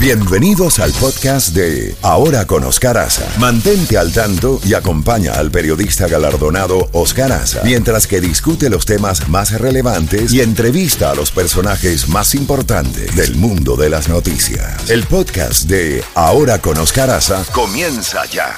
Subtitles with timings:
[0.00, 3.26] Bienvenidos al podcast de Ahora con Oscar Aza.
[3.40, 9.28] Mantente al tanto y acompaña al periodista galardonado Oscar Aza mientras que discute los temas
[9.28, 14.88] más relevantes y entrevista a los personajes más importantes del mundo de las noticias.
[14.88, 18.54] El podcast de Ahora con Oscar Aza comienza ya.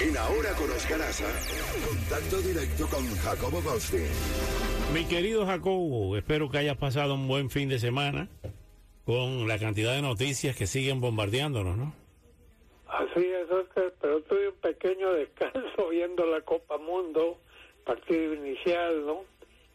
[0.00, 1.24] En Ahora con Oscar Aza,
[1.88, 4.71] contacto directo con Jacobo Goldstein.
[4.92, 8.28] Mi querido Jacobo, espero que hayas pasado un buen fin de semana
[9.06, 11.94] con la cantidad de noticias que siguen bombardeándonos, ¿no?
[12.88, 17.38] Así es, Oscar, pero tuve un pequeño descanso viendo la Copa Mundo,
[17.86, 19.24] partido inicial, ¿no?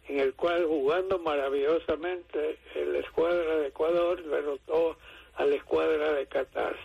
[0.07, 4.97] En el cual jugando maravillosamente la escuadra de Ecuador derrotó
[5.33, 6.75] a la escuadra de Qatar.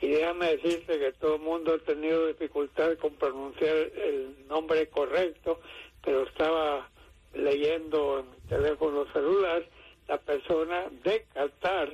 [0.00, 5.60] Y déjame decirte que todo el mundo ha tenido dificultad con pronunciar el nombre correcto,
[6.02, 6.88] pero estaba
[7.34, 9.64] leyendo en mi teléfono celular
[10.08, 11.90] la persona de Qatar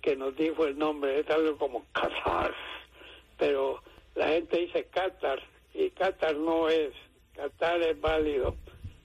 [0.00, 2.54] que nos dijo el nombre, es algo como Qatar,
[3.36, 3.82] pero
[4.14, 5.40] la gente dice Qatar
[5.74, 6.92] y Qatar no es,
[7.34, 8.54] Qatar es válido.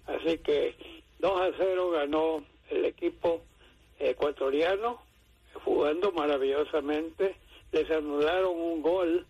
[0.05, 0.75] Así que
[1.19, 3.41] 2 a 0 ganó el equipo
[3.99, 5.01] ecuatoriano,
[5.63, 7.35] jugando maravillosamente.
[7.71, 9.25] Les anularon un gol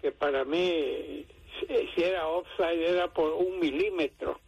[0.00, 1.26] que para mí,
[1.94, 4.38] si era offside, era por un milímetro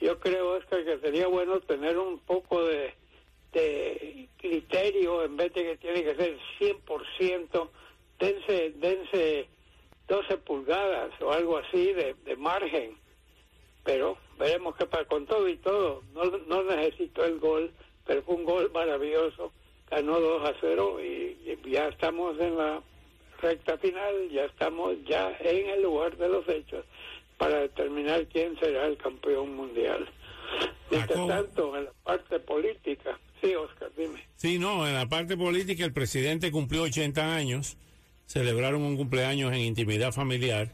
[0.00, 2.94] yo creo, Oscar, que sería bueno tener un poco de,
[4.38, 7.68] criterio en vez de que tiene que ser 100%,
[8.18, 9.48] dense, dense
[10.08, 12.96] 12 pulgadas o algo así de, margen.
[13.84, 16.02] Pero veremos qué pasa con todo y todo.
[16.14, 17.70] No, no necesitó el gol,
[18.06, 19.52] pero fue un gol maravilloso.
[19.90, 22.82] Ganó 2 a 0 y ya estamos en la
[23.40, 26.84] recta final, ya estamos ya en el lugar de los hechos
[27.40, 30.06] para determinar quién será el campeón mundial.
[30.90, 34.22] Mientras tanto, en la parte política, sí, Oscar, dime.
[34.36, 37.78] Sí, no, en la parte política el presidente cumplió 80 años,
[38.26, 40.68] celebraron un cumpleaños en intimidad familiar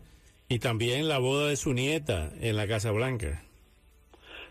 [0.49, 3.45] y también la boda de su nieta en la Casa Blanca.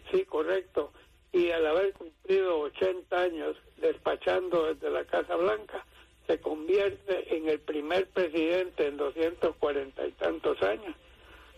[0.10, 0.94] Sí, correcto.
[1.34, 5.86] Y al haber cumplido 80 años despachando desde la Casa Blanca,
[6.28, 10.96] se convierte en el primer presidente en 240 y tantos años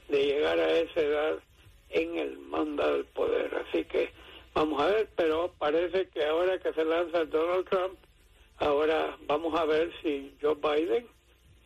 [0.07, 1.39] de llegar a esa edad
[1.89, 3.53] en el mando del poder.
[3.67, 4.09] Así que
[4.53, 7.97] vamos a ver, pero parece que ahora que se lanza Donald Trump,
[8.57, 11.07] ahora vamos a ver si Joe Biden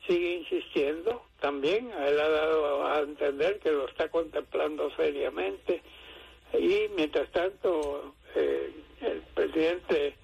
[0.07, 1.23] sigue insistiendo.
[1.39, 5.81] También él ha dado a entender que lo está contemplando seriamente.
[6.53, 10.15] Y mientras tanto, eh, el presidente,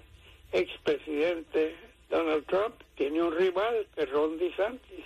[0.52, 1.74] expresidente
[2.10, 5.04] Donald Trump, tiene un rival que es Ron DeSantis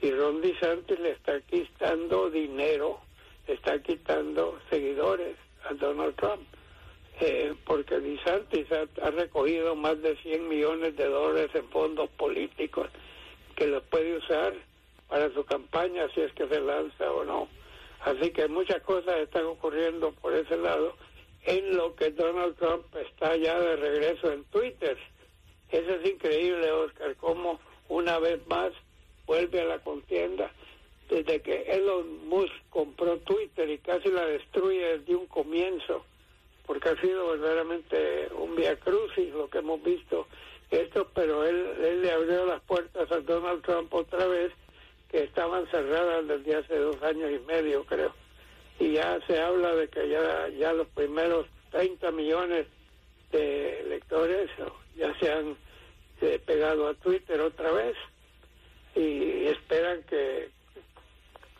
[0.00, 3.00] y Ron DeSantis le está quitando dinero,
[3.46, 5.36] le está quitando seguidores
[5.68, 6.42] a Donald Trump,
[7.20, 12.88] eh, porque DeSantis ha, recogido más de 100 millones de dólares en fondos políticos
[13.56, 14.54] que los puede usar
[15.08, 17.48] para su campaña si es que se lanza o no.
[18.00, 20.94] Así que muchas cosas están ocurriendo por ese lado,
[21.42, 24.96] en lo que Donald Trump está ya de regreso en Twitter.
[25.70, 27.58] Eso es increíble, Oscar, como
[27.88, 28.72] una vez más
[29.28, 30.50] vuelve a la contienda
[31.08, 36.04] desde que Elon Musk compró Twitter y casi la destruye desde un comienzo,
[36.66, 40.26] porque ha sido verdaderamente un via crucis lo que hemos visto
[40.70, 44.52] esto, pero él, él le abrió las puertas a Donald Trump otra vez,
[45.10, 48.12] que estaban cerradas desde hace dos años y medio, creo.
[48.78, 52.66] Y ya se habla de que ya, ya los primeros 30 millones
[53.32, 54.50] de lectores
[54.94, 55.56] ya se han
[56.20, 57.96] eh, pegado a Twitter otra vez
[58.94, 60.50] y esperan que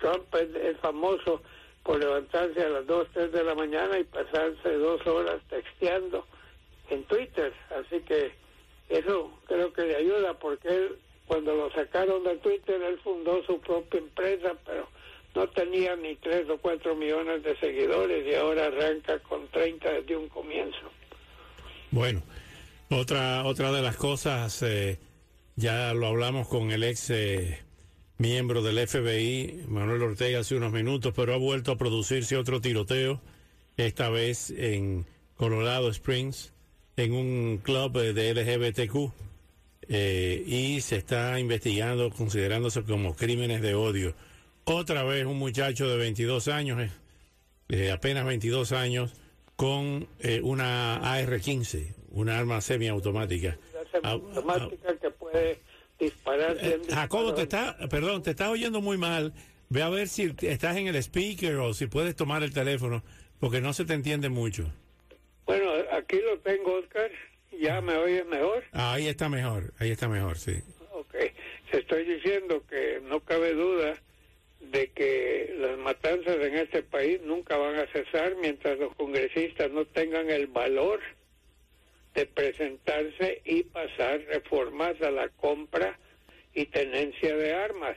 [0.00, 1.40] Trump es, famoso
[1.82, 6.26] por levantarse a las 2, 3 de la mañana y pasarse dos horas texteando
[6.90, 7.52] en Twitter.
[7.70, 8.32] Así que
[8.88, 13.60] eso creo que le ayuda porque él, cuando lo sacaron de Twitter, él fundó su
[13.60, 14.88] propia empresa, pero
[15.34, 20.16] no tenía ni 3 o 4 millones de seguidores y ahora arranca con 30 desde
[20.16, 20.90] un comienzo.
[21.90, 22.22] Bueno,
[22.90, 24.62] otra, otra de las cosas...
[24.62, 24.98] Eh
[25.58, 27.58] ya lo hablamos con el ex eh,
[28.16, 33.20] miembro del FBI, Manuel Ortega, hace unos minutos, pero ha vuelto a producirse otro tiroteo,
[33.76, 36.52] esta vez en Colorado Springs,
[36.96, 39.12] en un club eh, de LGBTQ,
[39.88, 44.14] eh, y se está investigando, considerándose como crímenes de odio.
[44.62, 46.88] Otra vez un muchacho de 22 años,
[47.92, 49.12] apenas 22 años,
[49.56, 50.06] con
[50.42, 53.58] una AR-15, una arma semiautomática.
[54.02, 55.58] Automática que puede
[55.98, 56.56] disparar.
[56.60, 59.32] Eh, Jacobo, te está, perdón, te estás oyendo muy mal.
[59.70, 63.02] Ve a ver si estás en el speaker o si puedes tomar el teléfono,
[63.38, 64.64] porque no se te entiende mucho.
[65.44, 67.10] Bueno, aquí lo tengo, Oscar.
[67.60, 68.64] ¿Ya me oyes mejor?
[68.72, 70.62] Ah, ahí está mejor, ahí está mejor, sí.
[70.92, 71.14] Ok.
[71.70, 73.94] Se estoy diciendo que no cabe duda
[74.60, 79.84] de que las matanzas en este país nunca van a cesar mientras los congresistas no
[79.86, 81.00] tengan el valor
[82.14, 85.98] de presentarse y pasar reformas a la compra
[86.54, 87.96] y tenencia de armas.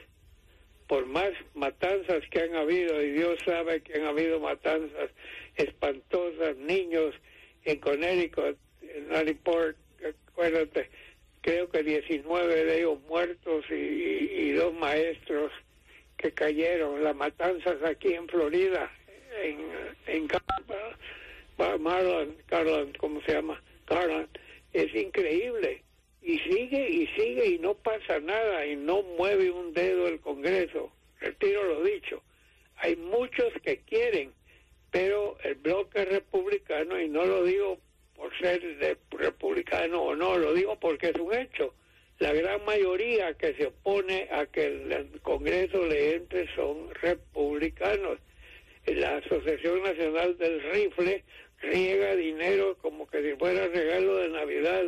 [0.87, 5.09] Por más matanzas que han habido, y Dios sabe que han habido matanzas
[5.55, 7.15] espantosas, niños
[7.63, 9.77] en Connecticut, en Newport,
[10.27, 10.89] acuérdate,
[11.41, 15.51] creo que 19 de ellos muertos y, y dos maestros
[16.17, 18.91] que cayeron, las matanzas aquí en Florida,
[19.41, 19.59] en,
[20.07, 20.27] en
[21.79, 23.61] Marlon, Garland, ¿cómo se llama?
[24.73, 25.83] Es increíble.
[26.21, 30.91] Y sigue y sigue y no pasa nada y no mueve un dedo el Congreso.
[31.19, 32.21] Retiro lo dicho.
[32.77, 34.31] Hay muchos que quieren,
[34.91, 37.79] pero el bloque republicano, y no lo digo
[38.15, 38.61] por ser
[39.11, 41.73] republicano o no, lo digo porque es un hecho
[42.21, 48.19] la gran mayoría que se opone a que el Congreso le entre son republicanos.
[48.85, 51.23] La Asociación Nacional del Rifle
[51.61, 54.83] riega dinero como que si fuera regalo de Navidad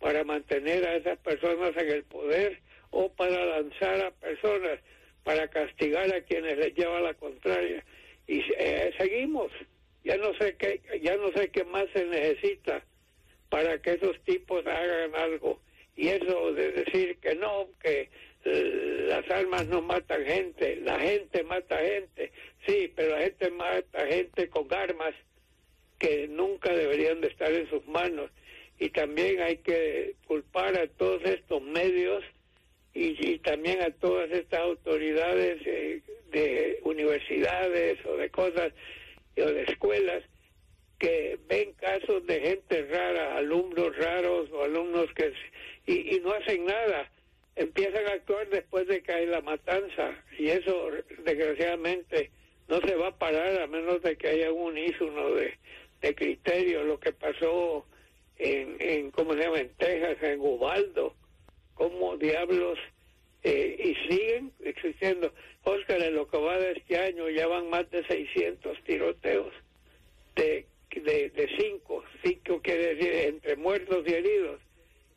[0.00, 4.80] para mantener a esas personas en el poder o para lanzar a personas,
[5.24, 7.84] para castigar a quienes les lleva la contraria.
[8.26, 9.50] Y eh, seguimos.
[10.04, 12.84] Ya no sé qué, ya no sé qué más se necesita
[13.48, 15.60] para que esos tipos hagan algo
[15.96, 18.08] y eso de decir que no, que
[18.44, 22.30] eh, las armas no matan gente, la gente mata gente,
[22.66, 25.14] sí, pero la gente mata gente con armas
[25.98, 28.30] que nunca deberían de estar en sus manos.
[28.78, 32.22] Y también hay que culpar a todos estos medios
[32.92, 36.00] y, también a todas estas autoridades eh,
[36.30, 38.72] de universidades o de cosas
[39.36, 40.22] o de escuelas
[40.98, 45.32] que ven casos de gente rara, alumnos raros o alumnos que
[45.86, 47.10] y, no hacen nada.
[47.54, 50.90] Empiezan a actuar después de que hay la matanza y eso
[51.24, 52.30] desgraciadamente
[52.68, 55.54] no se va a parar a menos de que haya un unísono de,
[56.00, 56.84] de criterio.
[56.84, 57.86] Lo que pasó
[58.38, 61.14] en, en, ¿cómo se llama?, en Texas, en Ubaldo,
[61.74, 62.78] como diablos,
[63.42, 65.32] eh, y siguen existiendo.
[65.64, 69.52] Oscar, en lo que va de este año ya van más de 600 tiroteos
[70.36, 74.60] de, de, de cinco, cinco quiere decir entre muertos y heridos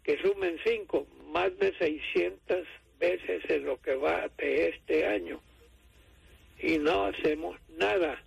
[0.03, 2.67] que sumen cinco, más de 600
[2.99, 5.39] veces en lo que va de este año.
[6.61, 8.23] Y no hacemos nada.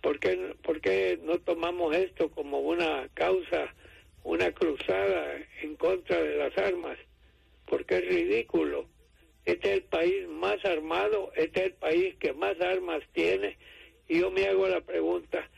[0.00, 3.74] ¿Por qué, ¿Por qué no tomamos esto como una causa,
[4.24, 6.98] una cruzada en contra de las armas?
[7.66, 8.86] Porque es ridículo.
[9.44, 13.56] Este es el país más armado, este es el país que más armas tiene.
[14.08, 15.48] Y yo me hago la pregunta,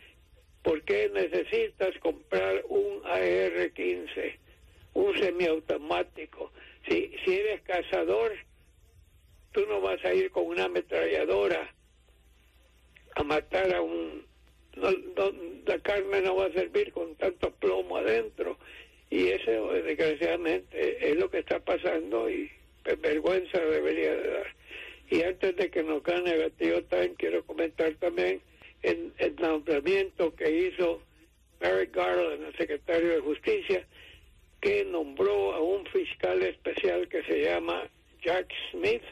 [0.62, 4.42] ¿por qué necesitas comprar un AR-15?
[4.94, 6.52] un semiautomático.
[6.88, 8.32] Si, si eres cazador,
[9.52, 11.72] tú no vas a ir con una ametralladora
[13.14, 14.26] a matar a un...
[14.76, 18.58] la carne no va a servir con tanto plomo adentro.
[19.10, 22.50] Y eso, desgraciadamente, es lo que está pasando y
[23.00, 24.46] vergüenza debería de dar.
[25.10, 28.40] Y antes de que nos gane Gatillo Time, quiero comentar también
[28.82, 31.02] el, el nombramiento que hizo
[31.60, 33.86] Merrick Garland, el secretario de Justicia,
[34.60, 37.88] que nombró a un fiscal especial que se llama
[38.24, 39.02] Jack Smith,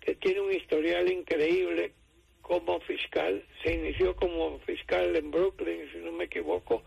[0.00, 1.92] que tiene un historial increíble
[2.42, 3.42] como fiscal.
[3.62, 6.82] Se inició como fiscal en Brooklyn, si no me equivoco,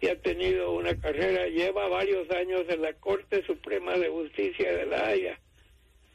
[0.00, 4.86] y ha tenido una carrera, lleva varios años en la Corte Suprema de Justicia de
[4.86, 5.38] La Haya,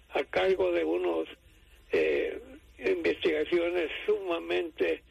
[0.09, 1.27] a cargo de unos
[1.91, 2.39] eh,
[2.79, 5.03] investigaciones sumamente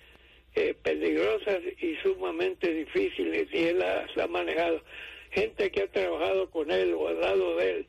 [0.55, 4.83] eh, peligrosas y sumamente difíciles, y él las ha manejado
[5.31, 7.87] gente que ha trabajado con él o al lado de él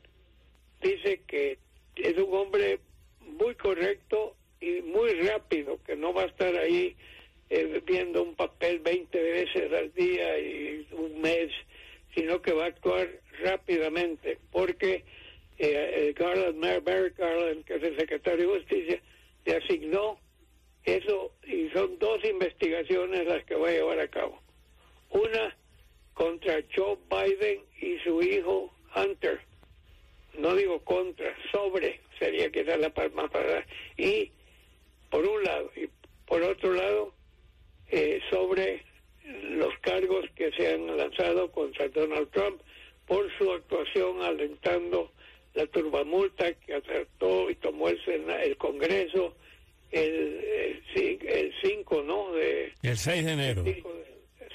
[0.82, 1.58] dice que
[1.96, 2.80] es un hombre
[3.22, 6.96] muy correcto y muy rápido, que no va a estar ahí
[7.50, 11.52] eh, viendo un papel 20 veces al día y un mes,
[12.14, 13.08] sino que va a actuar
[13.44, 15.04] rápidamente, porque
[15.58, 19.02] eh, Garland, Merrick Garland, que es el secretario de Justicia,
[19.46, 20.20] le asignó
[20.84, 24.40] eso y son dos investigaciones las que va a llevar a cabo.
[25.10, 25.56] Una
[26.14, 29.40] contra Joe Biden y su hijo Hunter.
[30.38, 33.66] No digo contra, sobre, sería da la palma para
[33.98, 34.32] Y
[35.16, 35.88] por un lado, y
[36.28, 37.14] por otro lado,
[37.90, 38.84] eh, sobre
[39.44, 42.62] los cargos que se han lanzado contra Donald Trump
[43.08, 45.14] por su actuación alentando
[45.54, 49.38] la turbamulta que acertó y tomó el, el Congreso
[49.92, 52.34] el, el, 5, ¿no?
[52.34, 53.64] De, el 6 de enero.
[53.66, 53.84] El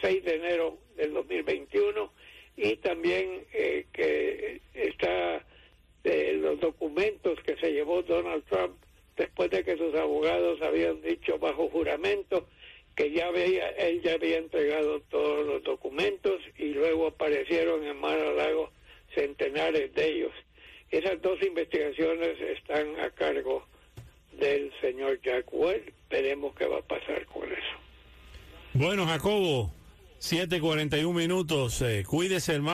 [0.02, 2.12] 6 de enero del 2021
[2.58, 5.42] y también eh, que está
[6.04, 8.76] de los documentos que se llevó Donald Trump
[9.20, 12.46] después de que sus abogados habían dicho bajo juramento
[12.96, 18.18] que ya había, él ya había entregado todos los documentos y luego aparecieron en Mar
[18.18, 18.70] a Lago
[19.14, 20.32] centenares de ellos.
[20.90, 23.66] Esas dos investigaciones están a cargo
[24.38, 25.92] del señor Jack Well.
[26.08, 27.76] Veremos qué va a pasar con eso.
[28.72, 29.70] Bueno, Jacobo,
[30.18, 31.82] 7.41 minutos.
[31.82, 32.68] Eh, cuídese, hermano.